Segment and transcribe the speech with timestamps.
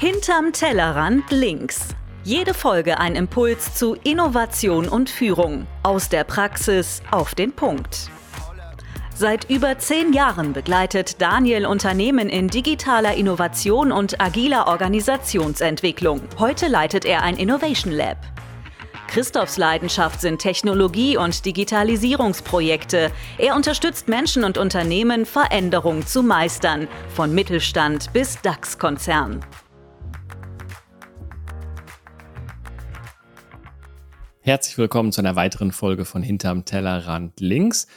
[0.00, 1.88] Hinterm Tellerrand links.
[2.22, 5.66] Jede Folge ein Impuls zu Innovation und Führung.
[5.82, 8.08] Aus der Praxis auf den Punkt.
[9.12, 16.20] Seit über zehn Jahren begleitet Daniel Unternehmen in digitaler Innovation und agiler Organisationsentwicklung.
[16.38, 18.18] Heute leitet er ein Innovation Lab.
[19.08, 23.10] Christophs Leidenschaft sind Technologie- und Digitalisierungsprojekte.
[23.36, 26.86] Er unterstützt Menschen und Unternehmen, Veränderung zu meistern,
[27.16, 29.44] von Mittelstand bis DAX-Konzern.
[34.40, 37.88] Herzlich willkommen zu einer weiteren Folge von Hinterm Tellerrand links.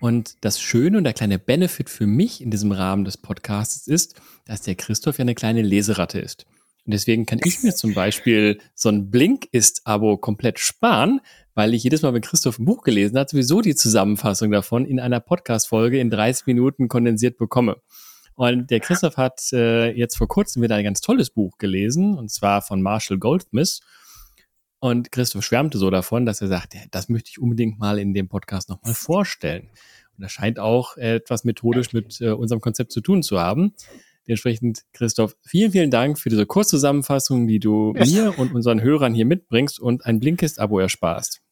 [0.00, 4.20] Und das Schöne und der kleine Benefit für mich in diesem Rahmen des Podcasts ist,
[4.46, 6.46] dass der Christoph ja eine kleine Leseratte ist.
[6.86, 11.20] Und deswegen kann ich mir zum Beispiel so ein Blinkist-Abo komplett sparen,
[11.54, 14.98] weil ich jedes Mal, wenn Christoph ein Buch gelesen hat, sowieso die Zusammenfassung davon in
[14.98, 17.76] einer Podcast-Folge in 30 Minuten kondensiert bekomme.
[18.34, 22.30] Und der Christoph hat äh, jetzt vor kurzem wieder ein ganz tolles Buch gelesen, und
[22.30, 23.80] zwar von Marshall Goldsmith.
[24.80, 28.14] Und Christoph schwärmte so davon, dass er sagt, ja, das möchte ich unbedingt mal in
[28.14, 29.68] dem Podcast nochmal vorstellen.
[30.16, 33.74] Und das scheint auch etwas methodisch mit äh, unserem Konzept zu tun zu haben.
[34.26, 39.26] Dementsprechend, Christoph, vielen, vielen Dank für diese Kurzzusammenfassung, die du mir und unseren Hörern hier
[39.26, 41.42] mitbringst und ein Blinkist-Abo ersparst.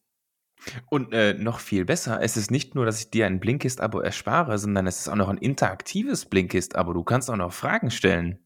[0.89, 4.57] Und äh, noch viel besser, es ist nicht nur, dass ich dir ein Blinkist-Abo erspare,
[4.57, 6.93] sondern es ist auch noch ein interaktives Blinkist-Abo.
[6.93, 8.39] Du kannst auch noch Fragen stellen.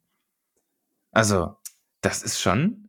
[1.12, 1.56] Also,
[2.02, 2.83] das ist schon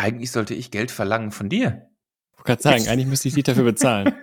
[0.00, 1.88] eigentlich sollte ich Geld verlangen von dir.
[2.32, 4.14] Ich wollte gerade sagen, eigentlich müsste ich dich dafür bezahlen.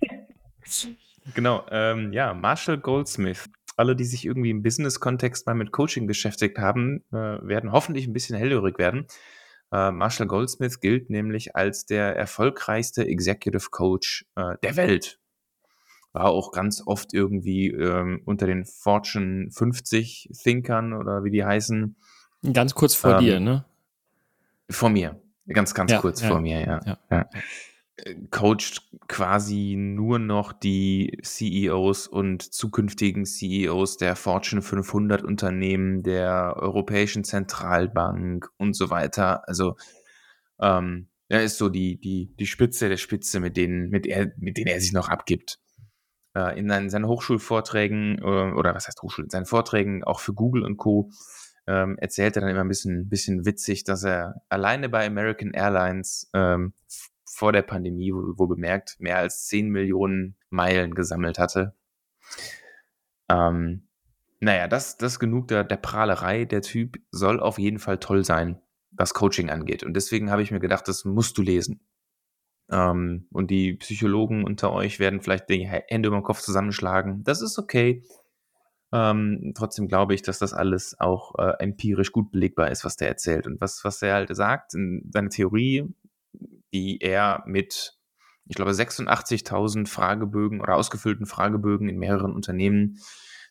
[1.34, 3.48] genau, ähm, ja, Marshall Goldsmith.
[3.76, 8.12] Alle, die sich irgendwie im Business-Kontext mal mit Coaching beschäftigt haben, äh, werden hoffentlich ein
[8.12, 9.06] bisschen hellhörig werden.
[9.72, 15.18] Äh, Marshall Goldsmith gilt nämlich als der erfolgreichste Executive Coach äh, der Welt.
[16.12, 21.96] War auch ganz oft irgendwie ähm, unter den Fortune 50 Thinkern oder wie die heißen.
[22.52, 23.64] Ganz kurz vor ähm, dir, ne?
[24.72, 25.22] Vor mir.
[25.46, 26.80] Ganz, ganz ja, kurz ja, vor mir, ja.
[26.84, 26.98] ja.
[27.10, 27.28] ja.
[28.30, 37.22] Coacht quasi nur noch die CEOs und zukünftigen CEOs der Fortune 500 Unternehmen, der Europäischen
[37.22, 39.46] Zentralbank und so weiter.
[39.46, 39.76] Also,
[40.60, 44.56] ähm, er ist so die, die, die Spitze der Spitze, mit denen, mit, er, mit
[44.56, 45.58] denen er sich noch abgibt.
[46.34, 50.32] Äh, in seinen, seinen Hochschulvorträgen, äh, oder was heißt Hochschul, in seinen Vorträgen auch für
[50.32, 51.10] Google und Co
[51.66, 56.28] ähm, erzählt er dann immer ein bisschen, bisschen witzig, dass er alleine bei American Airlines
[56.34, 56.72] ähm,
[57.24, 61.74] vor der Pandemie, wo, wo, bemerkt, mehr als 10 Millionen Meilen gesammelt hatte.
[63.30, 63.88] Ähm,
[64.40, 66.44] naja, das, das genug der, der Prahlerei.
[66.44, 69.84] Der Typ soll auf jeden Fall toll sein, was Coaching angeht.
[69.84, 71.80] Und deswegen habe ich mir gedacht, das musst du lesen.
[72.70, 77.22] Ähm, und die Psychologen unter euch werden vielleicht die Hände über den Kopf zusammenschlagen.
[77.22, 78.04] Das ist okay.
[78.92, 83.08] Ähm, trotzdem glaube ich, dass das alles auch äh, empirisch gut belegbar ist, was der
[83.08, 83.46] erzählt.
[83.46, 85.88] Und was, was er halt sagt, in seine Theorie,
[86.74, 87.96] die er mit,
[88.46, 92.98] ich glaube, 86.000 Fragebögen oder ausgefüllten Fragebögen in mehreren Unternehmen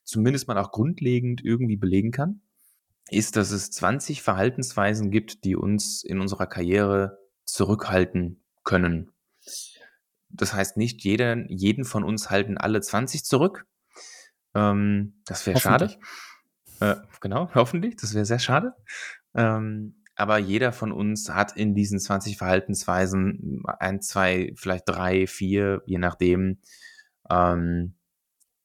[0.04, 2.42] zumindest mal auch grundlegend irgendwie belegen kann,
[3.10, 9.12] ist, dass es 20 Verhaltensweisen gibt, die uns in unserer Karriere zurückhalten können.
[10.30, 13.66] Das heißt, nicht jeder, jeden von uns halten alle 20 zurück,
[14.56, 15.98] ähm, das wäre schade.
[16.80, 17.96] Äh, genau, hoffentlich.
[17.96, 18.74] Das wäre sehr schade.
[19.34, 25.82] Ähm, aber jeder von uns hat in diesen 20 Verhaltensweisen ein, zwei, vielleicht drei, vier,
[25.86, 26.60] je nachdem,
[27.30, 27.96] ähm,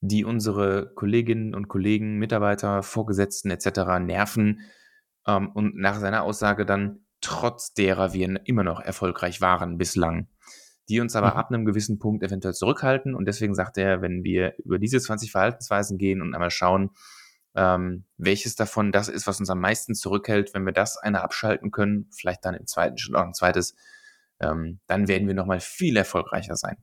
[0.01, 3.99] die unsere Kolleginnen und Kollegen, Mitarbeiter, Vorgesetzten etc.
[4.01, 4.61] nerven
[5.27, 10.29] ähm, und nach seiner Aussage dann trotz derer wir immer noch erfolgreich waren bislang
[10.89, 11.37] die uns aber mhm.
[11.37, 13.15] ab einem gewissen Punkt eventuell zurückhalten.
[13.15, 16.91] Und deswegen sagt er, wenn wir über diese 20 Verhaltensweisen gehen und einmal schauen,
[17.55, 21.71] ähm, welches davon das ist, was uns am meisten zurückhält, wenn wir das eine abschalten
[21.71, 23.75] können, vielleicht dann im zweiten Schritt auch ein zweites,
[24.41, 26.77] ähm, dann werden wir nochmal viel erfolgreicher sein.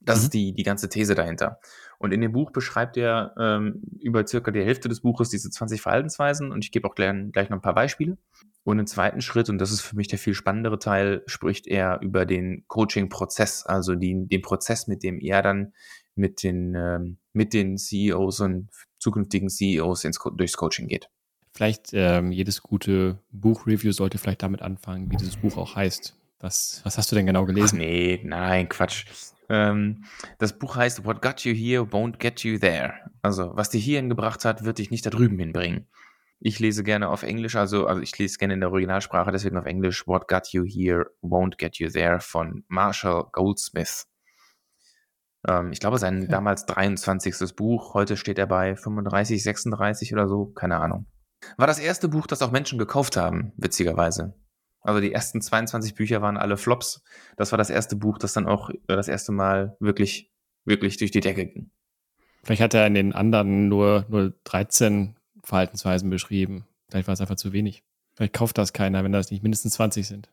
[0.00, 0.24] Das mhm.
[0.24, 1.60] ist die, die ganze These dahinter.
[1.98, 5.80] Und in dem Buch beschreibt er ähm, über circa die Hälfte des Buches diese 20
[5.80, 8.18] Verhaltensweisen und ich gebe auch gleich, gleich noch ein paar Beispiele.
[8.64, 12.00] Und im zweiten Schritt, und das ist für mich der viel spannendere Teil, spricht er
[12.00, 15.72] über den Coaching-Prozess, also die, den Prozess, mit dem er dann
[16.14, 21.10] mit den, ähm, mit den CEOs und zukünftigen CEOs ins, durchs Coaching geht.
[21.52, 26.16] Vielleicht ähm, jedes gute Buchreview sollte vielleicht damit anfangen, wie dieses Buch auch heißt.
[26.40, 27.76] Was, was hast du denn genau gelesen?
[27.76, 29.06] Ach nee, nein, Quatsch.
[29.54, 30.04] Ähm,
[30.38, 32.94] das Buch heißt What Got You Here Won't Get You There.
[33.22, 35.86] Also, was dich hierhin gebracht hat, wird dich nicht da drüben hinbringen.
[36.40, 39.66] Ich lese gerne auf Englisch, also, also ich lese gerne in der Originalsprache, deswegen auf
[39.66, 44.06] Englisch What Got You Here Won't Get You There von Marshall Goldsmith.
[45.46, 46.28] Ähm, ich glaube, sein okay.
[46.30, 47.54] damals 23.
[47.54, 51.06] Buch, heute steht er bei 35, 36 oder so, keine Ahnung.
[51.56, 54.34] War das erste Buch, das auch Menschen gekauft haben, witzigerweise.
[54.84, 57.02] Also die ersten 22 Bücher waren alle Flops.
[57.36, 60.30] Das war das erste Buch, das dann auch das erste Mal wirklich,
[60.66, 61.70] wirklich durch die Decke ging.
[62.44, 66.66] Vielleicht hat er in den anderen nur, nur 13 Verhaltensweisen beschrieben.
[66.90, 67.82] Vielleicht war es einfach zu wenig.
[68.14, 70.28] Vielleicht kauft das keiner, wenn das nicht mindestens 20 sind.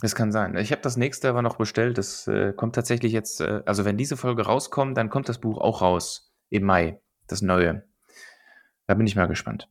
[0.00, 0.56] Das kann sein.
[0.56, 1.96] Ich habe das nächste aber noch bestellt.
[1.96, 5.58] Das äh, kommt tatsächlich jetzt, äh, also wenn diese Folge rauskommt, dann kommt das Buch
[5.58, 7.84] auch raus im Mai, das neue.
[8.86, 9.68] Da bin ich mal gespannt.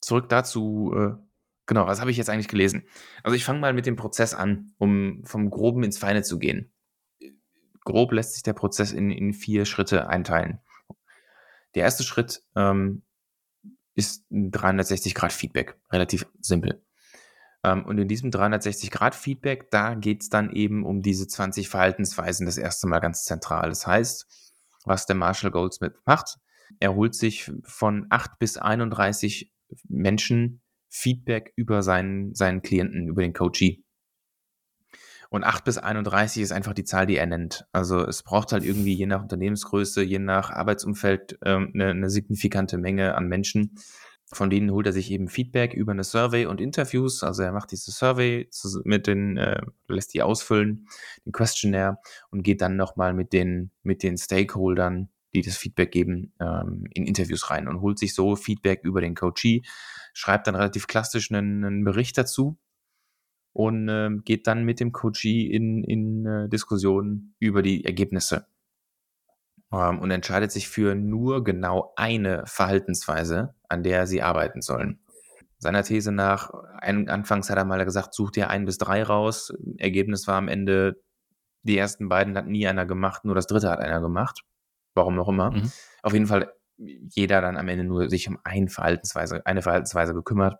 [0.00, 1.29] Zurück dazu, äh,
[1.70, 2.82] genau, was habe ich jetzt eigentlich gelesen?
[3.22, 6.72] Also ich fange mal mit dem Prozess an, um vom Groben ins Feine zu gehen.
[7.84, 10.58] Grob lässt sich der Prozess in, in vier Schritte einteilen.
[11.76, 13.02] Der erste Schritt ähm,
[13.94, 15.76] ist ein 360-Grad-Feedback.
[15.92, 16.84] Relativ simpel.
[17.62, 22.58] Ähm, und in diesem 360-Grad-Feedback, da geht es dann eben um diese 20 Verhaltensweisen das
[22.58, 23.68] erste Mal ganz zentral.
[23.68, 24.26] Das heißt,
[24.86, 26.38] was der Marshall Goldsmith macht,
[26.80, 29.52] er holt sich von 8 bis 31
[29.88, 30.59] Menschen
[30.90, 33.82] Feedback über seinen, seinen Klienten, über den Coachee.
[35.30, 37.64] Und 8 bis 31 ist einfach die Zahl, die er nennt.
[37.72, 42.78] Also es braucht halt irgendwie je nach Unternehmensgröße, je nach Arbeitsumfeld ähm, eine, eine signifikante
[42.78, 43.76] Menge an Menschen.
[44.32, 47.22] Von denen holt er sich eben Feedback über eine Survey und Interviews.
[47.22, 48.48] Also er macht diese Survey
[48.82, 50.88] mit den, äh, lässt die ausfüllen,
[51.24, 51.98] den Questionnaire
[52.30, 57.06] und geht dann nochmal mit den, mit den Stakeholdern, die das Feedback geben, ähm, in
[57.06, 59.62] Interviews rein und holt sich so Feedback über den Coachee,
[60.20, 62.58] schreibt dann relativ klassisch einen, einen Bericht dazu,
[63.52, 68.46] und äh, geht dann mit dem Coachee in, in äh, Diskussionen über die Ergebnisse
[69.72, 75.00] ähm, und entscheidet sich für nur genau eine Verhaltensweise, an der sie arbeiten sollen.
[75.58, 79.52] Seiner These nach, ein, anfangs hat er mal gesagt, such dir ein bis drei raus.
[79.76, 81.02] Ergebnis war am Ende,
[81.64, 84.42] die ersten beiden hat nie einer gemacht, nur das dritte hat einer gemacht.
[84.94, 85.50] Warum auch immer.
[85.50, 85.70] Mhm.
[86.02, 90.58] Auf jeden Fall jeder dann am Ende nur sich um ein Verhaltensweise, eine Verhaltensweise gekümmert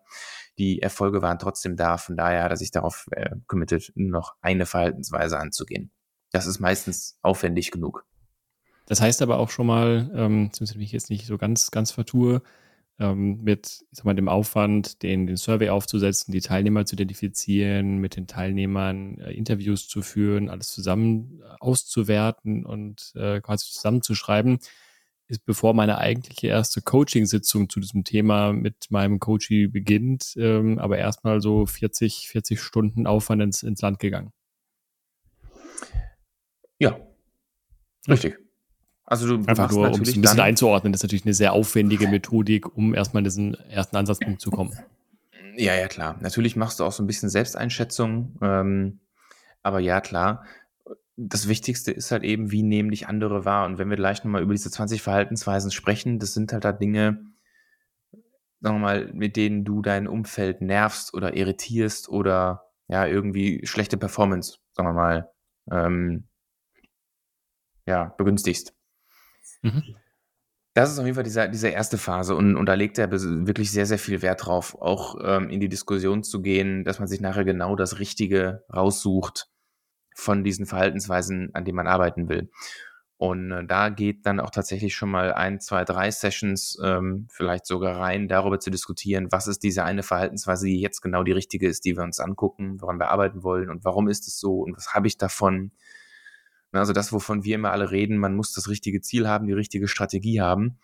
[0.61, 1.97] die Erfolge waren trotzdem da.
[1.97, 5.91] Von daher hat er sich darauf äh, committed, noch eine Verhaltensweise anzugehen.
[6.33, 8.05] Das ist meistens aufwendig genug.
[8.87, 11.93] Das heißt aber auch schon mal, ähm, zumindest wenn ich jetzt nicht so ganz, ganz
[11.93, 12.43] vertue,
[12.99, 17.97] ähm, mit ich sag mal, dem Aufwand, den, den Survey aufzusetzen, die Teilnehmer zu identifizieren,
[17.97, 24.59] mit den Teilnehmern äh, Interviews zu führen, alles zusammen auszuwerten und äh, quasi zusammenzuschreiben,
[25.31, 30.99] ist, bevor meine eigentliche erste Coaching-Sitzung zu diesem Thema mit meinem Coachie beginnt, ähm, aber
[30.99, 34.33] erstmal so 40, 40 Stunden Aufwand ins, ins Land gegangen.
[36.79, 36.99] Ja,
[38.09, 38.39] richtig.
[39.05, 42.07] Also du Einfach nur, um es ein bisschen einzuordnen, das ist natürlich eine sehr aufwendige
[42.09, 44.73] Methodik, um erstmal in diesen ersten Ansatzpunkt zu kommen.
[45.57, 46.17] Ja, ja, klar.
[46.21, 48.39] Natürlich machst du auch so ein bisschen Selbsteinschätzung.
[48.41, 49.01] Ähm,
[49.63, 50.45] aber ja, klar,
[51.29, 53.67] das Wichtigste ist halt eben, wie nehmen dich andere wahr?
[53.67, 57.27] Und wenn wir gleich nochmal über diese 20 Verhaltensweisen sprechen, das sind halt da Dinge,
[58.61, 63.99] sagen wir mal, mit denen du dein Umfeld nervst oder irritierst oder ja, irgendwie schlechte
[63.99, 65.31] Performance, sagen wir mal,
[65.71, 66.25] ähm,
[67.87, 68.75] ja, begünstigst.
[69.63, 69.97] Mhm.
[70.73, 73.71] Das ist auf jeden Fall diese, diese erste Phase und, und da legt er wirklich
[73.71, 77.21] sehr, sehr viel Wert drauf, auch ähm, in die Diskussion zu gehen, dass man sich
[77.21, 79.50] nachher genau das Richtige raussucht,
[80.15, 82.51] von diesen Verhaltensweisen, an denen man arbeiten will.
[83.21, 87.67] Und äh, da geht dann auch tatsächlich schon mal ein, zwei, drei Sessions ähm, vielleicht
[87.67, 91.69] sogar rein, darüber zu diskutieren, was ist diese eine Verhaltensweise, die jetzt genau die richtige
[91.69, 94.75] ist, die wir uns angucken, woran wir arbeiten wollen und warum ist es so und
[94.75, 95.73] was habe ich davon.
[96.73, 99.87] Also das, wovon wir immer alle reden, man muss das richtige Ziel haben, die richtige
[99.87, 100.79] Strategie haben,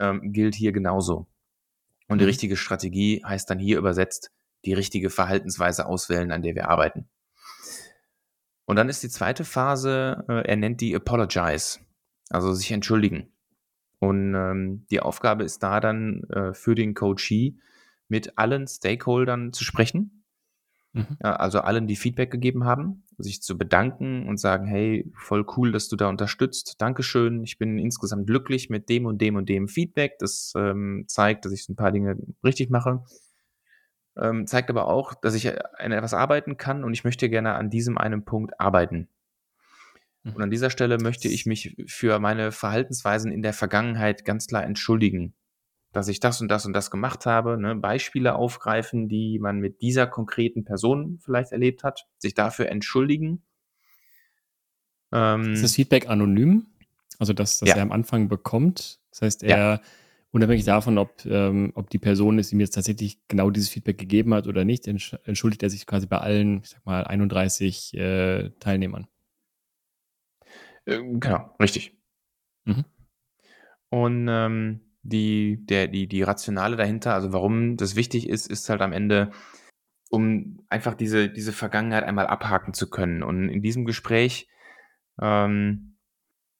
[0.00, 1.28] ähm, gilt hier genauso.
[2.08, 2.30] Und die mhm.
[2.30, 4.32] richtige Strategie heißt dann hier übersetzt,
[4.64, 7.08] die richtige Verhaltensweise auswählen, an der wir arbeiten.
[8.68, 11.78] Und dann ist die zweite Phase, äh, er nennt die Apologize,
[12.28, 13.32] also sich entschuldigen.
[13.98, 17.56] Und ähm, die Aufgabe ist da dann äh, für den Coachee
[18.08, 20.22] mit allen Stakeholdern zu sprechen,
[20.92, 21.16] mhm.
[21.20, 25.88] also allen, die Feedback gegeben haben, sich zu bedanken und sagen, hey, voll cool, dass
[25.88, 30.18] du da unterstützt, Dankeschön, ich bin insgesamt glücklich mit dem und dem und dem Feedback,
[30.18, 33.02] das ähm, zeigt, dass ich ein paar Dinge richtig mache
[34.20, 35.48] ähm, zeigt aber auch, dass ich
[35.78, 39.08] an etwas arbeiten kann und ich möchte gerne an diesem einen Punkt arbeiten.
[40.24, 40.52] Und an mhm.
[40.52, 45.34] dieser Stelle möchte ich mich für meine Verhaltensweisen in der Vergangenheit ganz klar entschuldigen,
[45.92, 47.74] dass ich das und das und das gemacht habe, ne?
[47.74, 53.42] Beispiele aufgreifen, die man mit dieser konkreten Person vielleicht erlebt hat, sich dafür entschuldigen.
[55.12, 56.66] Ähm, ist das Feedback anonym?
[57.18, 57.76] Also, dass, dass ja.
[57.76, 59.00] er am Anfang bekommt?
[59.10, 59.80] Das heißt, er ja
[60.32, 64.34] unabhängig davon, ob, ähm, ob die Person es ihm jetzt tatsächlich genau dieses Feedback gegeben
[64.34, 69.06] hat oder nicht, entschuldigt er sich quasi bei allen, ich sag mal, 31 äh, Teilnehmern.
[70.86, 71.96] Ähm, genau, richtig.
[72.64, 72.84] Mhm.
[73.90, 78.82] Und ähm, die, der, die, die Rationale dahinter, also warum das wichtig ist, ist halt
[78.82, 79.30] am Ende,
[80.10, 83.22] um einfach diese, diese Vergangenheit einmal abhaken zu können.
[83.22, 84.48] Und in diesem Gespräch
[85.20, 85.87] ähm,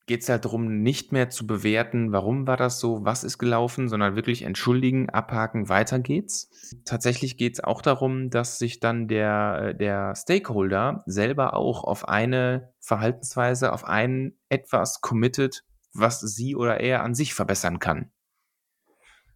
[0.09, 3.87] geht es halt darum, nicht mehr zu bewerten, warum war das so, was ist gelaufen,
[3.87, 6.49] sondern wirklich entschuldigen, abhaken, weiter geht's.
[6.83, 12.09] Tatsächlich geht es auch darum, dass sich dann der, äh, der Stakeholder selber auch auf
[12.09, 15.63] eine Verhaltensweise, auf ein etwas committed,
[15.93, 18.09] was sie oder er an sich verbessern kann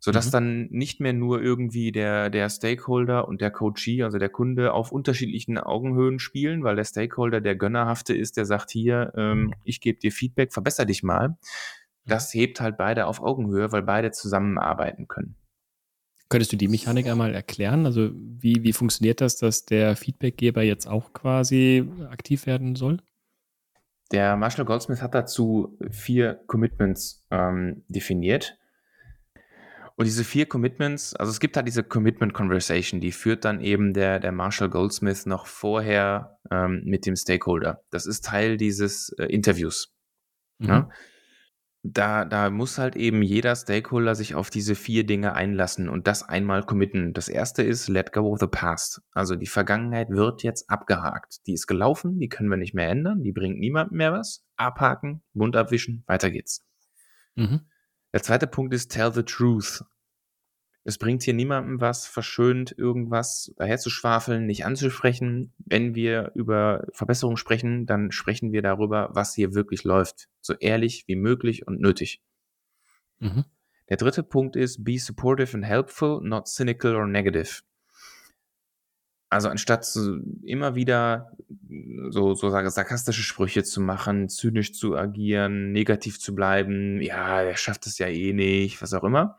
[0.04, 0.32] sodass mhm.
[0.32, 4.92] dann nicht mehr nur irgendwie der, der Stakeholder und der Coachee, also der Kunde, auf
[4.92, 10.00] unterschiedlichen Augenhöhen spielen, weil der Stakeholder der Gönnerhafte ist, der sagt hier, ähm, ich gebe
[10.00, 11.38] dir Feedback, verbessere dich mal.
[12.06, 15.38] Das hebt halt beide auf Augenhöhe, weil beide zusammenarbeiten können.
[16.28, 17.86] Könntest du die Mechanik einmal erklären?
[17.86, 22.98] Also wie, wie funktioniert das, dass der Feedbackgeber jetzt auch quasi aktiv werden soll?
[24.12, 28.58] Der Marshall Goldsmith hat dazu vier Commitments ähm, definiert.
[29.96, 33.94] Und diese vier Commitments, also es gibt halt diese Commitment Conversation, die führt dann eben
[33.94, 37.84] der, der Marshall Goldsmith noch vorher ähm, mit dem Stakeholder.
[37.92, 39.94] Das ist Teil dieses äh, Interviews.
[40.58, 40.68] Mhm.
[40.68, 40.90] Ja?
[41.86, 46.24] Da, da muss halt eben jeder Stakeholder sich auf diese vier Dinge einlassen und das
[46.24, 47.14] einmal committen.
[47.14, 49.02] Das erste ist Let go of the past.
[49.12, 51.46] Also die Vergangenheit wird jetzt abgehakt.
[51.46, 54.44] Die ist gelaufen, die können wir nicht mehr ändern, die bringt niemandem mehr was.
[54.56, 56.66] Abhaken, Mund abwischen, weiter geht's.
[57.36, 57.68] Mhm.
[58.14, 59.84] Der zweite Punkt ist Tell the Truth.
[60.84, 65.54] Es bringt hier niemandem was, verschönt irgendwas daherzuschwafeln, nicht anzusprechen.
[65.58, 70.28] Wenn wir über Verbesserungen sprechen, dann sprechen wir darüber, was hier wirklich läuft.
[70.42, 72.22] So ehrlich wie möglich und nötig.
[73.20, 73.46] Mhm.
[73.90, 77.62] Der dritte Punkt ist Be supportive and helpful, not cynical or negative.
[79.34, 81.32] Also anstatt so immer wieder
[82.10, 87.58] so, so sage, sarkastische Sprüche zu machen, zynisch zu agieren, negativ zu bleiben, ja, er
[87.58, 89.38] schafft es ja eh nicht, was auch immer.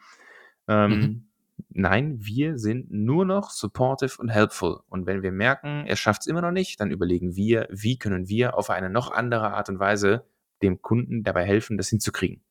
[0.66, 1.28] Ähm, mhm.
[1.70, 4.80] Nein, wir sind nur noch supportive und helpful.
[4.88, 8.28] Und wenn wir merken, er schafft es immer noch nicht, dann überlegen wir, wie können
[8.28, 10.24] wir auf eine noch andere Art und Weise
[10.62, 12.42] dem Kunden dabei helfen, das hinzukriegen.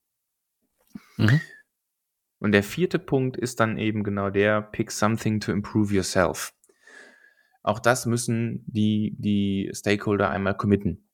[1.16, 1.40] Mhm.
[2.38, 6.52] Und der vierte Punkt ist dann eben genau der, pick something to improve yourself.
[7.64, 11.08] Auch das müssen die, die Stakeholder einmal committen.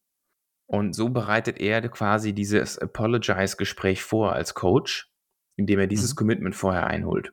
[0.67, 5.13] Und so bereitet er quasi dieses Apologize-Gespräch vor als Coach,
[5.55, 6.17] indem er dieses mhm.
[6.17, 7.33] Commitment vorher einholt.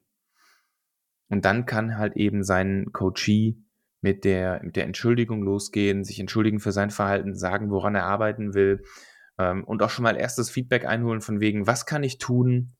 [1.30, 3.58] Und dann kann halt eben sein Coachee
[4.02, 8.54] mit der, mit der Entschuldigung losgehen, sich entschuldigen für sein Verhalten, sagen, woran er arbeiten
[8.54, 8.84] will
[9.40, 12.76] ähm, und auch schon mal erstes Feedback einholen von wegen, was kann ich tun,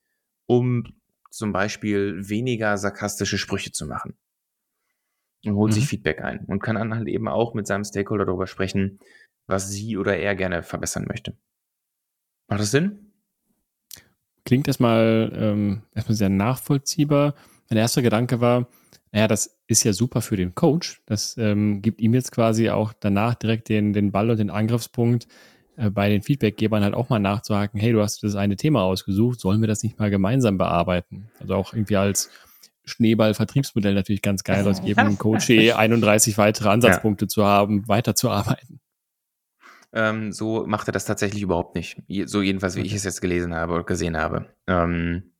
[0.46, 0.84] um
[1.32, 4.18] zum Beispiel weniger sarkastische Sprüche zu machen
[5.46, 5.76] und holt mhm.
[5.76, 9.00] sich Feedback ein und kann dann halt eben auch mit seinem Stakeholder darüber sprechen,
[9.48, 11.36] was sie oder er gerne verbessern möchte.
[12.50, 13.12] Macht das Sinn?
[14.46, 17.36] Klingt erstmal, ähm, erstmal sehr nachvollziehbar.
[17.70, 18.68] Mein erster Gedanke war,
[19.12, 21.02] naja, das ist ja super für den Coach.
[21.06, 25.28] Das ähm, gibt ihm jetzt quasi auch danach direkt den, den Ball und den Angriffspunkt,
[25.78, 29.40] äh, bei den Feedbackgebern halt auch mal nachzuhaken, hey, du hast das eine Thema ausgesucht,
[29.40, 31.30] sollen wir das nicht mal gemeinsam bearbeiten?
[31.40, 32.30] Also auch irgendwie als
[32.88, 37.30] Schneeball-Vertriebsmodell natürlich ganz geil aus jedem Coach 31 weitere Ansatzpunkte ja.
[37.30, 38.80] zu haben, weiterzuarbeiten.
[39.94, 42.02] Ähm, so macht er das tatsächlich überhaupt nicht.
[42.26, 42.88] So jedenfalls, wie okay.
[42.88, 44.54] ich es jetzt gelesen habe oder gesehen habe.
[44.68, 45.32] Ähm,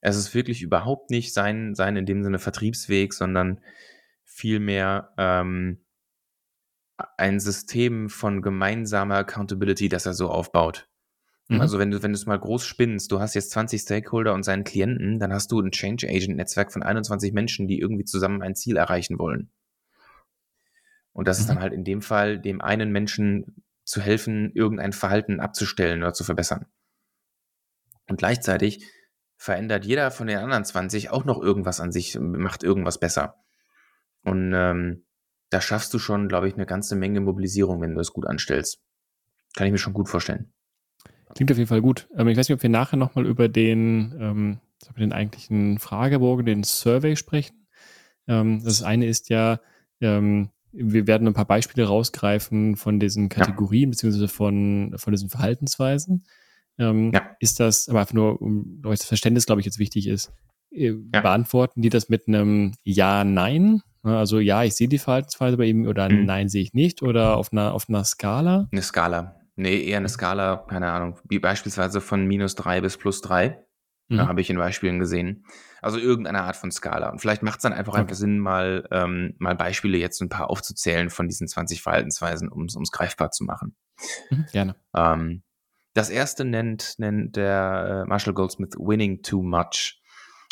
[0.00, 3.60] es ist wirklich überhaupt nicht sein, sein in dem Sinne Vertriebsweg, sondern
[4.24, 5.78] vielmehr ähm,
[7.16, 10.88] ein System von gemeinsamer Accountability, das er so aufbaut.
[11.48, 11.60] Mhm.
[11.60, 14.42] Also wenn du, wenn du es mal groß spinnst, du hast jetzt 20 Stakeholder und
[14.42, 18.42] seinen Klienten, dann hast du ein Change Agent Netzwerk von 21 Menschen, die irgendwie zusammen
[18.42, 19.50] ein Ziel erreichen wollen.
[21.12, 21.40] Und das mhm.
[21.40, 21.62] ist dann mhm.
[21.62, 26.66] halt in dem Fall, dem einen Menschen zu helfen, irgendein Verhalten abzustellen oder zu verbessern.
[28.08, 28.84] Und gleichzeitig
[29.36, 33.36] verändert jeder von den anderen 20 auch noch irgendwas an sich, macht irgendwas besser.
[34.22, 35.04] Und ähm,
[35.50, 38.82] da schaffst du schon, glaube ich, eine ganze Menge Mobilisierung, wenn du es gut anstellst.
[39.54, 40.52] Kann ich mir schon gut vorstellen.
[41.34, 42.08] Klingt auf jeden Fall gut.
[42.16, 44.58] Ähm, ich weiß nicht, ob wir nachher nochmal über den, ähm,
[44.98, 47.66] den eigentlichen Fragebogen, den Survey sprechen.
[48.28, 49.60] Ähm, das eine ist ja,
[50.00, 53.90] ähm, wir werden ein paar Beispiele rausgreifen von diesen Kategorien ja.
[53.90, 56.24] beziehungsweise von, von diesen Verhaltensweisen.
[56.78, 57.22] Ähm, ja.
[57.40, 60.32] Ist das, aber einfach nur, um das Verständnis, glaube ich, jetzt wichtig ist,
[60.70, 61.20] äh, ja.
[61.20, 63.82] beantworten die das mit einem Ja, Nein?
[64.02, 66.26] Also ja, ich sehe die Verhaltensweise bei ihm oder mhm.
[66.26, 68.68] Nein, sehe ich nicht oder auf einer, auf einer Skala?
[68.70, 69.34] Eine Skala.
[69.56, 73.64] Nee, eher eine Skala, keine Ahnung, wie beispielsweise von minus drei bis plus drei.
[74.08, 74.18] Mhm.
[74.18, 75.46] Da habe ich in Beispielen gesehen.
[75.82, 77.10] Also irgendeine Art von Skala.
[77.10, 78.02] Und vielleicht macht es dann einfach okay.
[78.02, 82.66] einfach Sinn, mal, ähm, mal Beispiele jetzt ein paar aufzuzählen von diesen 20 Verhaltensweisen, um
[82.66, 83.74] es greifbar zu machen.
[84.30, 84.76] Mhm, gerne.
[84.94, 85.42] Ähm,
[85.94, 90.00] Das erste nennt, nennt der äh, Marshall Goldsmith Winning Too Much.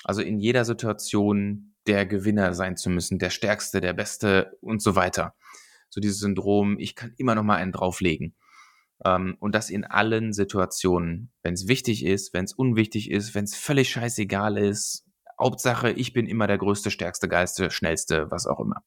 [0.02, 4.96] Also in jeder Situation der Gewinner sein zu müssen, der Stärkste, der Beste und so
[4.96, 5.34] weiter.
[5.90, 8.34] So dieses Syndrom, ich kann immer noch mal einen drauflegen.
[9.04, 11.32] Ähm, und das in allen Situationen.
[11.42, 15.04] Wenn es wichtig ist, wenn es unwichtig ist, wenn es völlig scheißegal ist.
[15.40, 18.84] Hauptsache, ich bin immer der größte, stärkste, geilste, schnellste, was auch immer.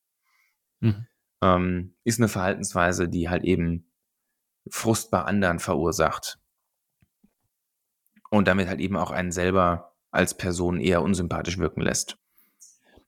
[0.80, 1.08] Mhm.
[1.42, 3.92] Ähm, ist eine Verhaltensweise, die halt eben
[4.70, 6.40] Frust bei anderen verursacht.
[8.30, 12.18] Und damit halt eben auch einen selber als Person eher unsympathisch wirken lässt.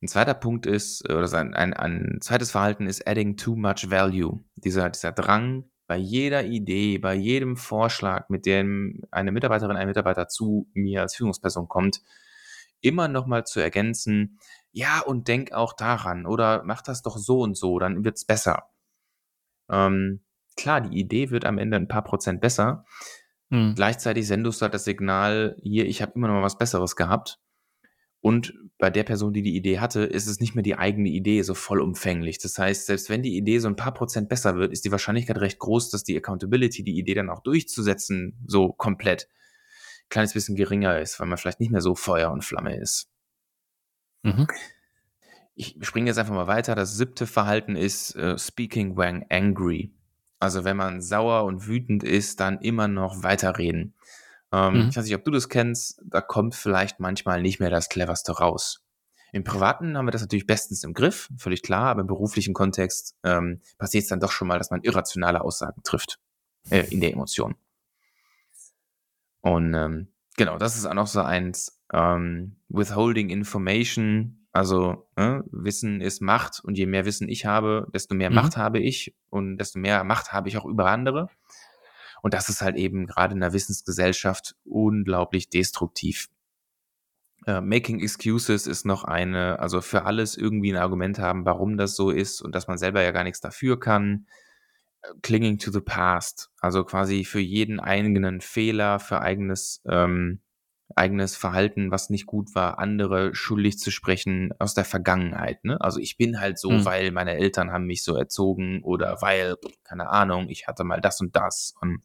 [0.01, 4.43] Ein zweiter Punkt ist, oder ein, ein, ein zweites Verhalten ist adding too much value.
[4.55, 10.27] Dieser, dieser Drang, bei jeder Idee, bei jedem Vorschlag, mit dem eine Mitarbeiterin, ein Mitarbeiter
[10.27, 12.03] zu mir als Führungsperson kommt,
[12.79, 14.39] immer nochmal zu ergänzen,
[14.71, 18.69] ja, und denk auch daran oder mach das doch so und so, dann wird's besser.
[19.67, 20.23] Ähm,
[20.55, 22.85] klar, die Idee wird am Ende ein paar Prozent besser.
[23.49, 23.73] Hm.
[23.73, 27.39] Gleichzeitig sendest du halt das Signal, hier, ich habe immer noch mal was Besseres gehabt.
[28.21, 31.41] Und bei der Person, die die Idee hatte, ist es nicht mehr die eigene Idee
[31.41, 32.37] so vollumfänglich.
[32.39, 35.37] Das heißt, selbst wenn die Idee so ein paar Prozent besser wird, ist die Wahrscheinlichkeit
[35.37, 39.29] recht groß, dass die Accountability, die Idee dann auch durchzusetzen, so komplett
[40.03, 43.09] ein kleines bisschen geringer ist, weil man vielleicht nicht mehr so Feuer und Flamme ist.
[44.23, 44.47] Mhm.
[45.55, 46.75] Ich springe jetzt einfach mal weiter.
[46.75, 49.93] Das siebte Verhalten ist uh, Speaking when angry.
[50.39, 53.93] Also wenn man sauer und wütend ist, dann immer noch weiterreden.
[54.51, 54.89] Ähm, mhm.
[54.89, 58.33] Ich weiß nicht, ob du das kennst, da kommt vielleicht manchmal nicht mehr das Cleverste
[58.33, 58.83] raus.
[59.31, 63.15] Im Privaten haben wir das natürlich bestens im Griff, völlig klar, aber im beruflichen Kontext
[63.23, 66.19] ähm, passiert es dann doch schon mal, dass man irrationale Aussagen trifft
[66.69, 67.55] äh, in der Emotion.
[69.41, 71.79] Und ähm, genau, das ist auch noch so eins.
[71.93, 78.15] Ähm, withholding information, also äh, Wissen ist Macht und je mehr Wissen ich habe, desto
[78.15, 78.35] mehr mhm.
[78.35, 81.29] Macht habe ich und desto mehr Macht habe ich auch über andere.
[82.21, 86.29] Und das ist halt eben gerade in der Wissensgesellschaft unglaublich destruktiv.
[87.47, 91.95] Uh, making excuses ist noch eine, also für alles irgendwie ein Argument haben, warum das
[91.95, 94.27] so ist und dass man selber ja gar nichts dafür kann.
[95.21, 100.41] Clinging to the past, also quasi für jeden eigenen Fehler, für eigenes, ähm,
[100.95, 105.63] eigenes Verhalten, was nicht gut war, andere schuldig zu sprechen aus der Vergangenheit.
[105.63, 105.79] Ne?
[105.79, 106.85] Also ich bin halt so, mhm.
[106.85, 111.21] weil meine Eltern haben mich so erzogen oder weil, keine Ahnung, ich hatte mal das
[111.21, 111.75] und das.
[111.81, 112.01] Und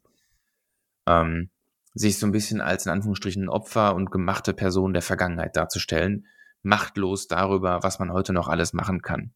[1.07, 1.49] ähm,
[1.93, 6.27] sich so ein bisschen als in Anführungsstrichen Opfer und gemachte Person der Vergangenheit darzustellen,
[6.61, 9.33] machtlos darüber, was man heute noch alles machen kann.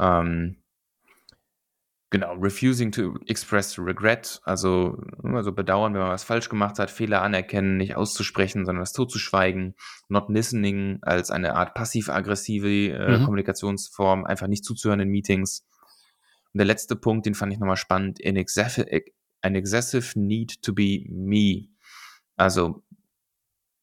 [0.00, 0.63] Ähm,
[2.10, 7.22] genau, refusing to express regret, also, also bedauern, wenn man was falsch gemacht hat, Fehler
[7.22, 9.74] anerkennen, nicht auszusprechen, sondern das totzuschweigen,
[10.08, 13.24] not listening als eine Art passiv-aggressive äh, mhm.
[13.24, 15.66] Kommunikationsform, einfach nicht zuzuhören in Meetings.
[16.52, 21.68] Und der letzte Punkt, den fand ich nochmal spannend, an excessive need to be me.
[22.36, 22.84] Also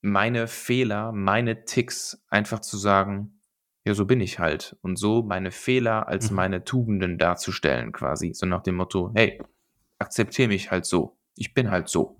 [0.02, 3.41] meine Fehler, meine Ticks einfach zu sagen,
[3.86, 4.78] ja, so bin ich halt.
[4.82, 6.36] Und so meine Fehler als mhm.
[6.36, 8.34] meine Tugenden darzustellen, quasi.
[8.34, 9.42] So nach dem Motto, hey,
[10.00, 11.18] akzeptiere mich halt so.
[11.36, 12.20] Ich bin halt so.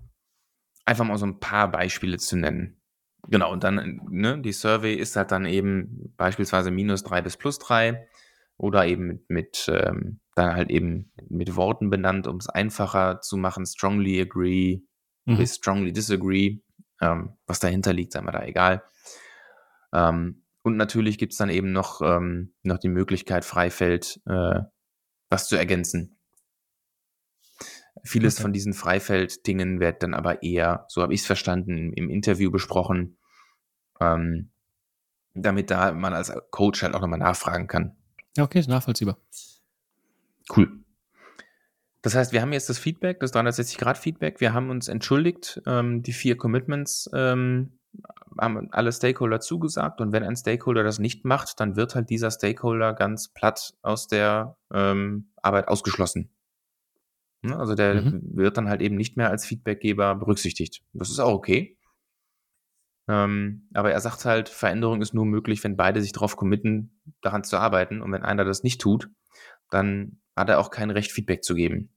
[0.84, 2.80] Einfach mal so ein paar Beispiele zu nennen.
[3.28, 7.60] Genau, und dann, ne, die Survey ist halt dann eben beispielsweise minus drei bis plus
[7.60, 8.08] drei
[8.56, 13.36] oder eben mit, mit ähm, dann halt eben mit Worten benannt, um es einfacher zu
[13.36, 13.64] machen.
[13.64, 14.82] Strongly agree,
[15.24, 15.46] mhm.
[15.46, 16.58] strongly disagree.
[17.00, 18.82] Ähm, was dahinter liegt, sei mal da egal.
[19.92, 24.60] Ähm, und natürlich gibt es dann eben noch, ähm, noch die Möglichkeit, Freifeld äh,
[25.28, 26.18] was zu ergänzen.
[28.04, 28.42] Vieles okay.
[28.42, 33.18] von diesen Freifeld-Dingen wird dann aber eher, so habe ich es verstanden, im, Interview besprochen,
[34.00, 34.50] ähm,
[35.34, 37.96] damit da man als Coach halt auch nochmal nachfragen kann.
[38.36, 39.18] Ja, okay, ist nachvollziehbar.
[40.54, 40.80] Cool.
[42.02, 44.40] Das heißt, wir haben jetzt das Feedback, das 360-Grad-Feedback.
[44.40, 45.62] Wir haben uns entschuldigt.
[45.66, 47.78] Ähm, die vier Commitments ähm,
[48.40, 50.00] haben alle Stakeholder zugesagt.
[50.00, 54.08] Und wenn ein Stakeholder das nicht macht, dann wird halt dieser Stakeholder ganz platt aus
[54.08, 56.30] der ähm, Arbeit ausgeschlossen.
[57.42, 57.58] Ne?
[57.58, 58.22] Also der mhm.
[58.34, 60.82] wird dann halt eben nicht mehr als Feedbackgeber berücksichtigt.
[60.92, 61.76] Das ist auch okay.
[63.08, 67.44] Ähm, aber er sagt halt, Veränderung ist nur möglich, wenn beide sich darauf committen, daran
[67.44, 68.00] zu arbeiten.
[68.00, 69.10] Und wenn einer das nicht tut,
[69.70, 71.90] dann hat er auch kein Recht, Feedback zu geben.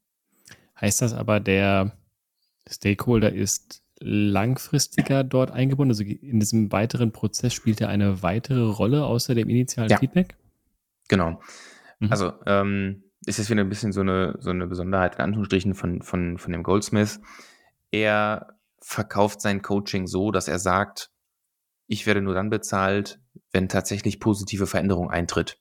[0.79, 1.95] Heißt das aber, der
[2.67, 5.91] Stakeholder ist langfristiger dort eingebunden?
[5.91, 9.97] Also in diesem weiteren Prozess spielt er eine weitere Rolle außer dem initialen ja.
[9.97, 10.35] Feedback?
[11.07, 11.41] Genau.
[11.99, 12.11] Mhm.
[12.11, 16.01] Also ähm, ist jetzt wieder ein bisschen so eine, so eine Besonderheit in Anführungsstrichen von,
[16.01, 17.19] von, von dem Goldsmith.
[17.91, 21.09] Er verkauft sein Coaching so, dass er sagt,
[21.87, 23.19] ich werde nur dann bezahlt,
[23.51, 25.59] wenn tatsächlich positive Veränderung eintritt.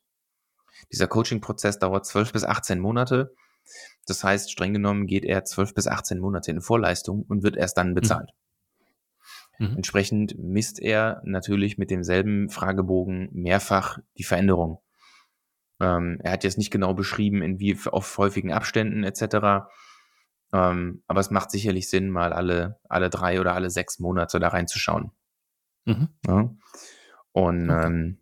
[0.92, 3.35] Dieser Coaching-Prozess dauert 12 bis 18 Monate
[4.07, 7.79] Das heißt, streng genommen geht er 12 bis 18 Monate in Vorleistung und wird erst
[7.79, 8.31] dann bezahlt.
[9.59, 9.77] Mhm.
[9.77, 14.81] Entsprechend misst er natürlich mit demselben Fragebogen mehrfach die Veränderung.
[15.81, 19.66] Ähm, er hat jetzt nicht genau beschrieben, in wie auf häufigen Abständen etc.
[20.53, 24.48] Ähm, aber es macht sicherlich Sinn, mal alle, alle drei oder alle sechs Monate da
[24.48, 25.11] reinzuschauen.
[25.85, 26.09] Mhm.
[26.27, 26.55] Ja?
[27.33, 27.87] Und okay.
[27.87, 28.18] ähm,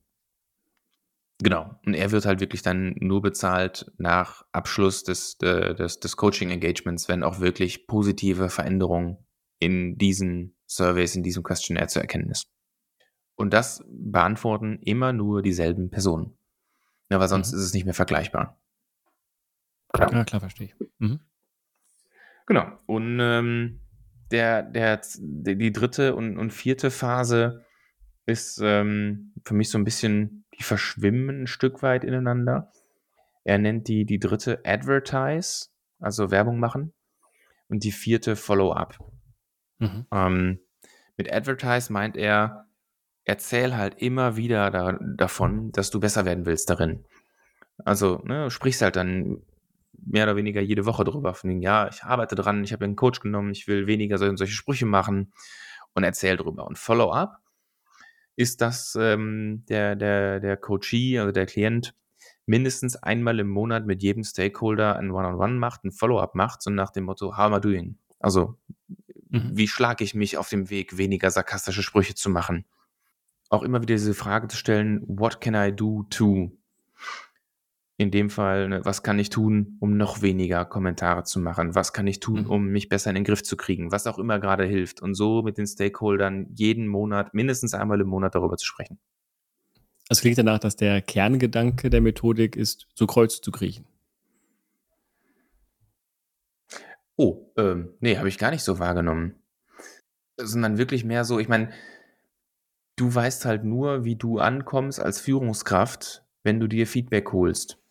[1.42, 7.08] genau, und er wird halt wirklich dann nur bezahlt nach Abschluss des, des, des Coaching-Engagements,
[7.08, 9.18] wenn auch wirklich positive Veränderungen
[9.58, 12.48] in diesen Surveys, in diesem Questionnaire zu erkennen ist.
[13.34, 16.36] Und das beantworten immer nur dieselben Personen.
[17.10, 17.58] Ja, weil sonst mhm.
[17.58, 18.58] ist es nicht mehr vergleichbar.
[19.92, 20.12] Klar.
[20.12, 20.74] Ja, klar, verstehe ich.
[20.98, 21.20] Mhm.
[22.46, 22.66] Genau.
[22.86, 23.80] Und ähm,
[24.30, 27.64] der, der, die dritte und, und vierte Phase
[28.26, 32.72] ist ähm, für mich so ein bisschen, die verschwimmen ein Stück weit ineinander.
[33.44, 36.92] Er nennt die, die dritte Advertise, also Werbung machen,
[37.68, 38.98] und die vierte Follow-up.
[39.78, 40.06] Mhm.
[40.12, 40.60] Ähm,
[41.16, 42.66] mit Advertise meint er,
[43.24, 47.04] erzähl halt immer wieder da, davon, dass du besser werden willst darin.
[47.84, 49.42] Also, ne, du sprichst halt dann
[50.04, 51.34] mehr oder weniger jede Woche drüber.
[51.34, 54.36] Von den, ja, ich arbeite dran, ich habe einen Coach genommen, ich will weniger solche,
[54.36, 55.32] solche Sprüche machen
[55.94, 56.66] und erzähl drüber.
[56.66, 57.41] Und Follow-up
[58.36, 61.94] ist, dass ähm, der, der, der Coachee, also der Klient,
[62.46, 66.62] mindestens einmal im Monat mit jedem Stakeholder ein One-on-One -on -One macht, ein Follow-up macht,
[66.62, 67.98] so nach dem Motto, how am I doing?
[68.18, 68.58] Also,
[69.28, 69.50] mhm.
[69.52, 72.64] wie schlage ich mich auf dem Weg, weniger sarkastische Sprüche zu machen?
[73.50, 76.50] Auch immer wieder diese Frage zu stellen, what can I do to?
[77.98, 81.74] In dem Fall, ne, was kann ich tun, um noch weniger Kommentare zu machen?
[81.74, 82.50] Was kann ich tun, mhm.
[82.50, 83.92] um mich besser in den Griff zu kriegen?
[83.92, 85.02] Was auch immer gerade hilft.
[85.02, 88.98] Und so mit den Stakeholdern jeden Monat, mindestens einmal im Monat darüber zu sprechen.
[90.08, 93.86] Es klingt danach, dass der Kerngedanke der Methodik ist, zu Kreuz zu kriechen.
[97.16, 99.36] Oh, ähm, nee, habe ich gar nicht so wahrgenommen.
[100.38, 101.70] Sondern wirklich mehr so, ich meine,
[102.96, 107.81] du weißt halt nur, wie du ankommst als Führungskraft, wenn du dir Feedback holst.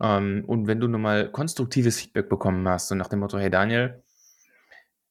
[0.00, 3.50] Ähm, und wenn du nun mal konstruktives Feedback bekommen hast, so nach dem Motto, hey
[3.50, 4.02] Daniel,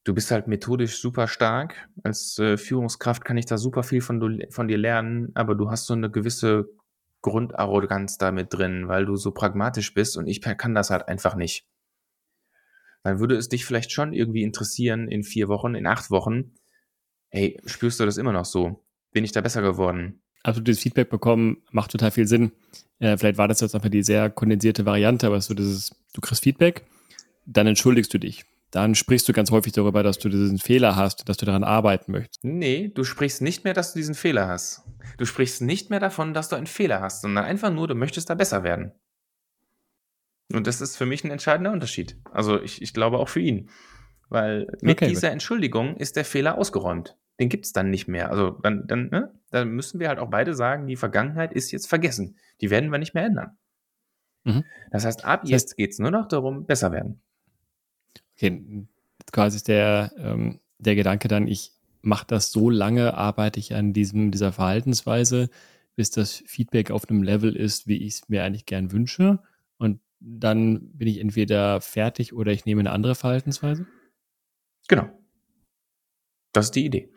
[0.04, 1.90] du bist halt methodisch super stark.
[2.04, 5.70] Als äh, Führungskraft kann ich da super viel von, du, von dir lernen, aber du
[5.70, 6.70] hast so eine gewisse
[7.22, 11.68] Grundarroganz damit drin, weil du so pragmatisch bist und ich kann das halt einfach nicht.
[13.04, 16.56] Dann würde es dich vielleicht schon irgendwie interessieren in vier Wochen, in acht Wochen.
[17.30, 18.86] Hey, spürst du das immer noch so?
[19.12, 20.22] Bin ich da besser geworden?
[20.48, 22.52] Absolutes Feedback bekommen, macht total viel Sinn.
[23.00, 26.44] Äh, vielleicht war das jetzt einfach die sehr kondensierte Variante, aber so dieses, du kriegst
[26.44, 26.86] Feedback,
[27.46, 28.46] dann entschuldigst du dich.
[28.72, 32.12] Dann sprichst du ganz häufig darüber, dass du diesen Fehler hast, dass du daran arbeiten
[32.12, 32.44] möchtest.
[32.44, 34.84] Nee, du sprichst nicht mehr, dass du diesen Fehler hast.
[35.18, 38.30] Du sprichst nicht mehr davon, dass du einen Fehler hast, sondern einfach nur, du möchtest
[38.30, 38.92] da besser werden.
[40.54, 42.18] Und das ist für mich ein entscheidender Unterschied.
[42.32, 43.70] Also ich, ich glaube auch für ihn.
[44.30, 45.32] Weil mit okay, dieser.
[45.32, 48.30] Entschuldigung ist der Fehler ausgeräumt den gibt es dann nicht mehr.
[48.30, 49.34] Also dann, dann, ne?
[49.52, 52.38] dann müssen wir halt auch beide sagen, die Vergangenheit ist jetzt vergessen.
[52.62, 53.58] Die werden wir nicht mehr ändern.
[54.46, 54.64] Mhm.
[54.92, 57.22] Das heißt, ab jetzt geht es nur noch darum, besser werden.
[58.36, 58.86] Okay,
[59.32, 63.92] quasi ist der, ähm, der Gedanke dann, ich mache das so lange, arbeite ich an
[63.92, 65.50] diesem, dieser Verhaltensweise,
[65.96, 69.40] bis das Feedback auf einem Level ist, wie ich es mir eigentlich gern wünsche.
[69.78, 73.88] Und dann bin ich entweder fertig oder ich nehme eine andere Verhaltensweise?
[74.88, 75.10] Genau.
[76.52, 77.15] Das ist die Idee.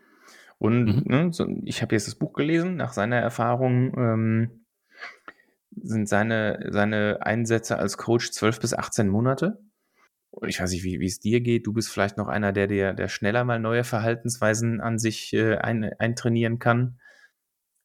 [0.59, 1.03] Und mhm.
[1.05, 4.65] ne, so, ich habe jetzt das Buch gelesen, nach seiner Erfahrung ähm,
[5.81, 9.59] sind seine, seine Einsätze als Coach 12 bis 18 Monate.
[10.31, 11.65] Und ich weiß nicht, wie es dir geht.
[11.65, 15.55] Du bist vielleicht noch einer, der, der, der schneller mal neue Verhaltensweisen an sich äh,
[15.57, 16.99] ein, eintrainieren kann.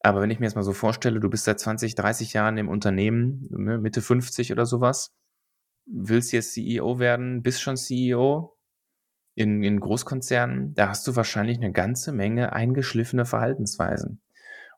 [0.01, 2.69] Aber wenn ich mir jetzt mal so vorstelle, du bist seit 20, 30 Jahren im
[2.69, 5.15] Unternehmen, ne, Mitte 50 oder sowas,
[5.87, 8.54] willst jetzt CEO werden, bist schon CEO,
[9.35, 14.21] in, in Großkonzernen, da hast du wahrscheinlich eine ganze Menge eingeschliffene Verhaltensweisen.